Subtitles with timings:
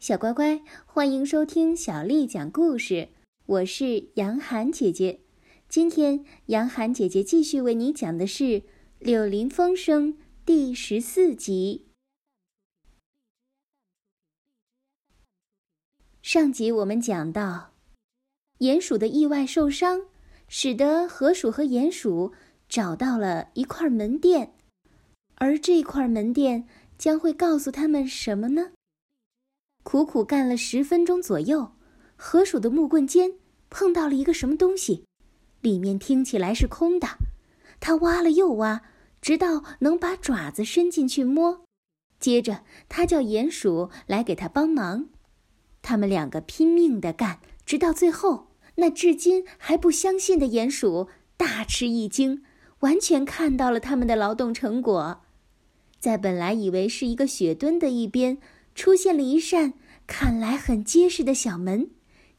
[0.00, 3.08] 小乖乖，欢迎收听小丽讲故事。
[3.46, 5.22] 我是杨涵姐姐。
[5.68, 8.44] 今天，杨涵姐姐继续为你讲的是
[9.00, 10.14] 《柳林风声》
[10.46, 11.88] 第十四集。
[16.22, 17.72] 上集我们讲到，
[18.60, 20.02] 鼹鼠的意外受伤，
[20.46, 22.32] 使得河鼠和鼹鼠
[22.68, 24.54] 找到了一块门店，
[25.34, 28.70] 而这块门店将会告诉他们什么呢？
[29.90, 31.72] 苦苦干了十分钟左右，
[32.14, 33.32] 河鼠的木棍尖
[33.70, 35.04] 碰到了一个什么东西，
[35.62, 37.08] 里面听起来是空的。
[37.80, 38.82] 他挖了又挖，
[39.22, 41.62] 直到能把爪子伸进去摸。
[42.20, 45.06] 接着，他叫鼹鼠来给他帮忙。
[45.80, 52.44] 他们两个拼命地干，直到最后，那至今还不相信的鼹鼠大吃一惊，
[52.80, 55.22] 完全看到了他们的劳动成果。
[55.98, 58.36] 在本来以为是一个雪墩的一边。
[58.78, 59.74] 出现了一扇
[60.06, 61.90] 看来很结实的小门，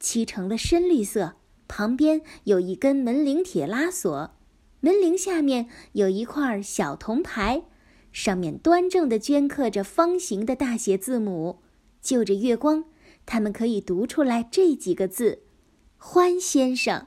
[0.00, 1.36] 漆成了深绿色，
[1.68, 4.34] 旁边有一根门铃铁拉锁，
[4.80, 7.62] 门铃下面有一块小铜牌，
[8.10, 11.62] 上面端正地镌刻着方形的大写字母。
[12.02, 12.86] 就着月光，
[13.24, 15.44] 他们可以读出来这几个字
[15.96, 17.06] ：“欢先生。”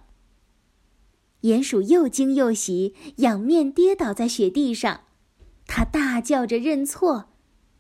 [1.44, 5.02] 鼹鼠又惊又喜，仰面跌倒在雪地上，
[5.68, 7.34] 他大叫着认错。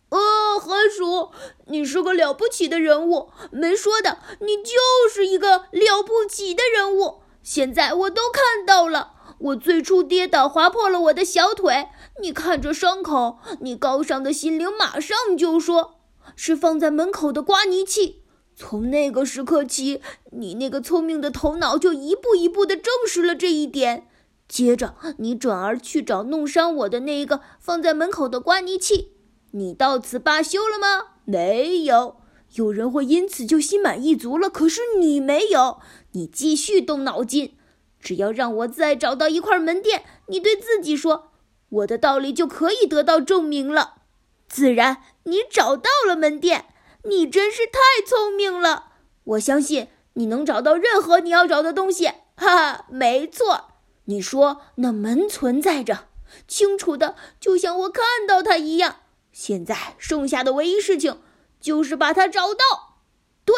[0.09, 1.31] 呃，河鼠，
[1.67, 4.73] 你是个了不起的人物，没说的，你就
[5.09, 7.19] 是一个了不起的人物。
[7.44, 11.89] 现在我都看到了，我最初跌倒划破了我的小腿，
[12.22, 16.00] 你看着伤口，你高尚的心灵马上就说，
[16.38, 18.23] 是放在门口的刮泥器。
[18.55, 24.08] 从那个时刻起，你那个聪明的头脑就一步一步地证实了这一点。
[24.47, 29.11] 接着，你转而去找弄伤我的那一个放在门口的刮泥器。
[29.58, 31.13] 你到此罢休了吗？
[31.25, 32.17] 没有，
[32.53, 34.52] 有人会因此就心满意足了。
[34.52, 35.80] 可是你没有，
[36.11, 37.58] 你继续动脑筋。
[38.00, 41.31] 只要让我再找到一块门店，你对自己说，
[41.69, 43.96] 我的道理就可以得到证明了。
[44.47, 46.66] 自然，你找到了门店。
[47.06, 48.91] 你真是太聪明了。
[49.23, 52.06] 我相信你能找到任何你要找的东西。
[52.35, 53.72] 哈哈，没错。
[54.06, 56.09] 你说那门存在着，
[56.47, 58.97] 清楚的，就像我看到它一样。
[59.40, 61.22] 现在剩下的唯一事情，
[61.62, 62.98] 就是把它找到。
[63.46, 63.56] 对，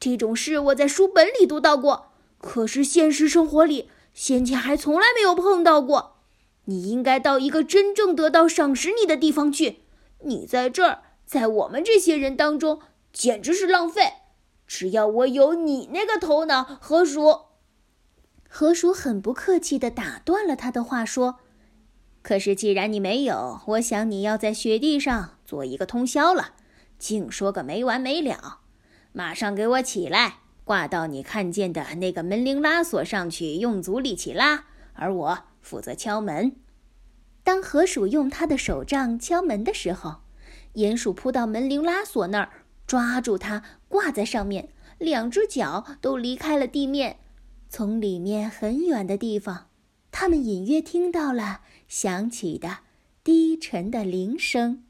[0.00, 6.16] 这种事我在书本里读到过，可是现实生活里先前还从来没有碰到过。
[6.64, 9.80] 你应该到一个真正得到赏识你的地方去。
[10.24, 12.80] 你在这儿，在我们这些人当中，
[13.12, 14.14] 简直是浪费。
[14.66, 17.40] 只要我有你那个头脑，河鼠。
[18.48, 21.40] 河鼠很不客气地打断了他的话，说。
[22.28, 26.50] 可是，既然你没有，我想你要在雪地上做一个通宵了，
[26.98, 28.58] 净说个没完没了。
[29.12, 36.54] 马上给我起来，挂到你看见的那个门铃拉锁上去，用足力气拉，而我负责敲门。
[37.42, 40.16] 当河鼠用他的手杖敲门的时候，
[40.74, 42.50] 鼹鼠扑到门铃拉锁那儿，
[42.86, 44.68] 抓住它，挂在上面，
[44.98, 47.20] 两只脚都离开了地面，
[47.70, 49.68] 从里面很远的地方。
[50.10, 52.78] 他们隐约听到了响起的
[53.24, 54.84] 低沉的铃声。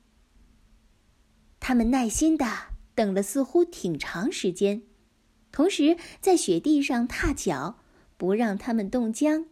[1.60, 2.46] 他们耐心的
[2.94, 4.82] 等了，似乎挺长时间，
[5.50, 7.78] 同时在雪地上踏脚，
[8.16, 9.46] 不让他们冻僵。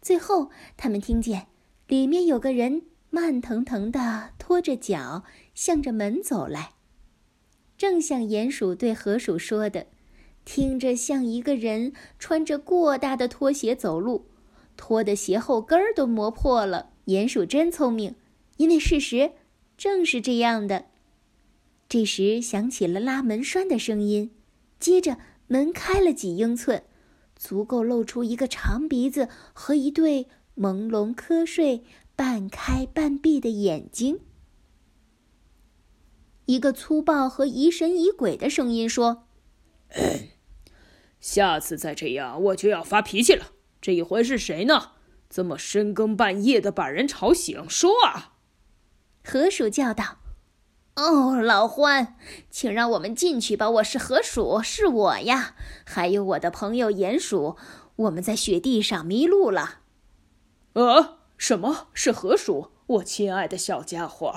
[0.00, 1.48] 最后，他们听见
[1.86, 5.24] 里面有个人慢腾腾的拖着脚
[5.54, 6.74] 向着门走来，
[7.76, 9.86] 正像鼹鼠对河鼠说的，
[10.44, 14.30] 听着像一个人穿着过大的拖鞋走路。
[14.78, 16.90] 拖的鞋后跟儿都磨破了。
[17.06, 18.14] 鼹鼠真聪明，
[18.56, 19.32] 因为事实
[19.76, 20.86] 正是这样的。
[21.88, 24.30] 这时响起了拉门栓的声音，
[24.78, 26.84] 接着门开了几英寸，
[27.34, 31.82] 足够露出一个长鼻子和一对朦胧瞌睡、
[32.14, 34.20] 半开半闭的眼睛。
[36.44, 39.26] 一个粗暴和疑神疑鬼的声音说
[41.20, 44.92] ：“下次再这样，我就要发脾气了。”这一回是谁呢？
[45.30, 47.68] 这么深更半夜的把人吵醒？
[47.68, 48.32] 说啊！
[49.22, 50.18] 河鼠叫道
[50.96, 52.16] ：“哦，老欢，
[52.50, 53.68] 请让我们进去吧。
[53.68, 55.54] 我是河鼠，是我呀。
[55.84, 57.56] 还有我的朋友鼹鼠，
[57.96, 59.80] 我们在雪地上迷路了。”
[60.72, 62.70] 呃，什么是河鼠？
[62.86, 64.34] 我亲爱的小家伙，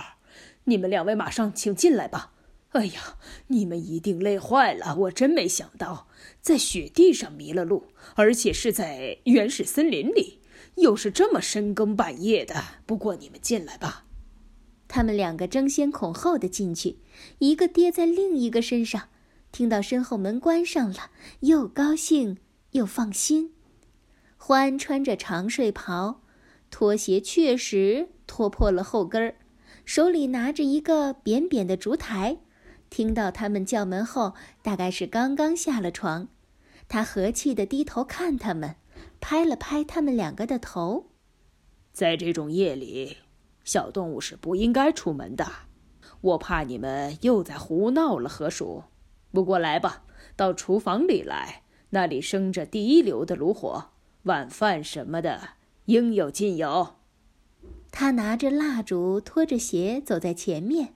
[0.66, 2.34] 你们两位马上请进来吧。
[2.72, 4.96] 哎呀，你们一定累坏了！
[4.96, 6.08] 我真没想到，
[6.42, 10.40] 在雪地上迷了路，而且是在原始森林里，
[10.76, 12.64] 又是这么深更半夜的。
[12.86, 14.06] 不过你们进来吧。
[14.88, 17.00] 他们两个争先恐后的进去，
[17.40, 19.10] 一个跌在另一个身上。
[19.52, 22.38] 听到身后门关上了，又高兴
[22.72, 23.54] 又放心。
[24.38, 26.22] 欢穿着长睡袍，
[26.70, 29.36] 拖鞋确实拖破了后跟儿，
[29.84, 32.38] 手里拿着一个扁扁的烛台。
[32.92, 36.28] 听到他们叫门后，大概是刚刚下了床。
[36.90, 38.76] 他和气地低头看他们，
[39.22, 41.08] 拍了拍他们两个的头。
[41.94, 43.18] 在这种夜里，
[43.64, 45.48] 小动物是不应该出门的。
[46.20, 48.84] 我怕你们又在胡闹了，河鼠。
[49.32, 50.04] 不过来吧，
[50.36, 53.92] 到厨房里来，那里生着第一流的炉火，
[54.24, 55.52] 晚饭什么的
[55.86, 56.96] 应有尽有。
[57.90, 60.96] 他拿着蜡烛，拖着鞋走在前面。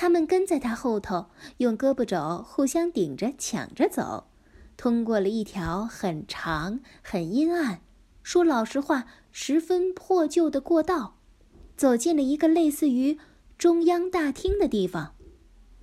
[0.00, 4.28] 他们跟在他后头，用胳膊肘互相顶着，抢着走，
[4.76, 7.80] 通过了一条很长、很阴暗、
[8.22, 11.16] 说老实话十分破旧的过道，
[11.76, 13.18] 走进了一个类似于
[13.58, 15.16] 中央大厅的地方。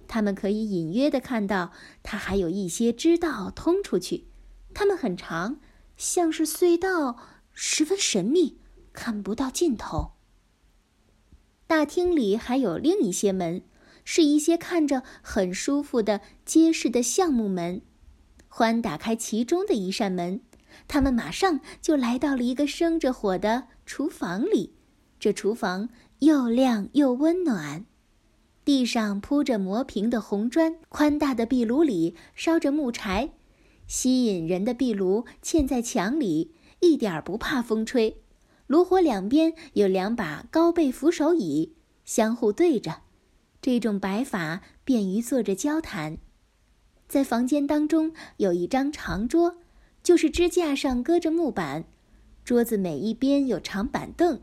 [0.07, 4.27] 他们可以隐约的看到，它还有一些支道通出去，
[4.73, 5.57] 它们很长，
[5.97, 7.17] 像是隧道，
[7.51, 8.59] 十分神秘，
[8.93, 10.13] 看不到尽头。
[11.67, 13.61] 大厅里还有另一些门。
[14.05, 17.81] 是一些看着很舒服的结实的橡木门。
[18.47, 20.39] 欢打开其中的一扇门，
[20.87, 24.73] 他们马上就来到了一个生着火的厨房里。
[25.19, 27.85] 这厨房又亮又温暖，
[28.63, 33.31] 地上铺着磨平的红砖，宽大的壁炉里烧着木柴。
[33.87, 38.21] 吸引人的壁炉嵌在墙里，一点不怕风吹。
[38.67, 41.73] 炉火两边有两把高背扶手椅，
[42.03, 43.01] 相互对着。
[43.65, 46.19] 这种摆法便于坐着交谈，
[47.07, 49.57] 在房间当中有一张长桌，
[50.03, 51.85] 就是支架上搁着木板，
[52.43, 54.39] 桌子每一边有长板凳，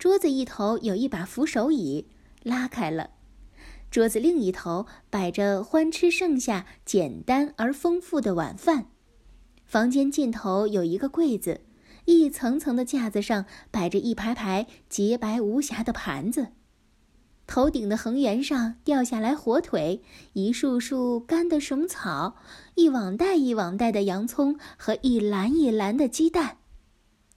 [0.00, 2.08] 桌子一头有一把扶手椅，
[2.42, 3.10] 拉开了，
[3.88, 8.86] 桌子另一头摆着欢吃剩下简单而丰富的晚饭。
[9.64, 11.60] 房间尽头有一个柜子，
[12.06, 16.48] 一层层的架子上摆着一排排洁白无瑕的盘子。
[17.46, 20.02] 头顶的横缘上掉下来火腿，
[20.32, 22.36] 一束束干的什么草，
[22.74, 26.58] 一网袋一网袋的洋葱和一篮一篮的鸡蛋。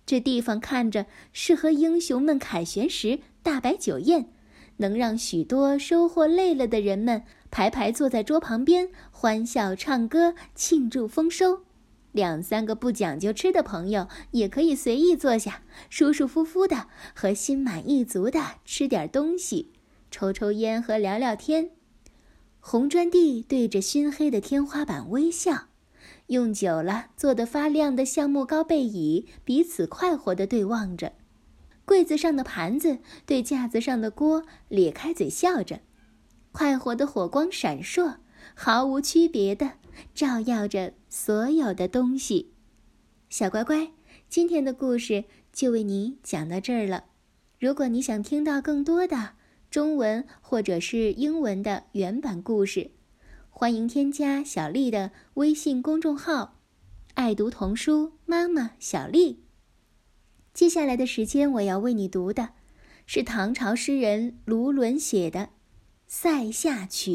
[0.05, 4.31] 这地方看着适合英雄们凯旋时大摆酒宴，
[4.77, 7.21] 能让许多收获累了的人们
[7.51, 11.61] 排排坐在桌旁边欢笑唱歌庆祝丰收。
[12.11, 19.71] 两三个不讲究吃的朋友也可以随意坐下，舒舒服服的和心满意足的吃点东西。
[20.11, 21.71] 抽抽烟和聊聊天，
[22.59, 25.67] 红砖地对着熏黑的天花板微笑，
[26.27, 31.13] 用久了做得发亮的橡木高背椅彼此快活地对望着，
[31.85, 35.81] 柜子上的盘子对架子上的锅咧开嘴笑着，
[36.51, 38.15] 快活的火光闪烁，
[38.55, 39.73] 毫无区别的
[40.13, 42.53] 照耀着所有的东西。
[43.29, 43.91] 小乖乖，
[44.27, 47.05] 今天的故事就为你讲到这儿了，
[47.59, 49.38] 如果你想听到更多的。
[49.69, 52.89] 中文或者是英文的原版故事，
[53.51, 56.59] 欢迎添加小丽的微信公众号
[57.13, 59.43] “爱读童书妈妈小丽”。
[60.55, 62.53] 接下来的时间，我要为你读的
[63.05, 65.39] 是唐朝诗人卢纶写的
[66.07, 67.11] 《塞下曲》：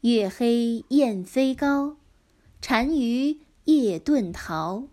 [0.00, 1.98] 月黑雁飞高，
[2.60, 4.88] 单于夜遁逃。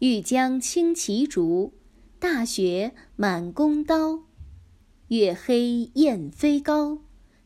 [0.00, 1.72] 欲将轻骑逐，
[2.18, 4.24] 大雪满弓刀。
[5.08, 6.98] 月黑雁飞高，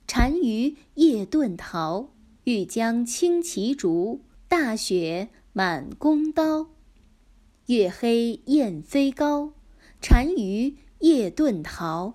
[0.06, 2.10] 单于夜遁逃。
[2.44, 6.68] 欲将轻骑逐，大雪满弓刀。
[7.66, 9.52] 月黑雁飞高，
[10.00, 12.14] 单于夜遁逃。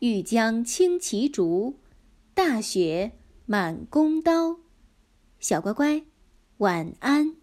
[0.00, 1.78] 欲将轻骑逐，
[2.34, 3.12] 大雪
[3.46, 4.58] 满弓刀。
[5.40, 6.04] 小乖乖，
[6.58, 7.36] 晚安。